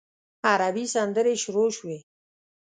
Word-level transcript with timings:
عربي 0.49 0.85
سندرې 0.95 1.33
شروع 1.43 1.69
شوې. 1.77 1.97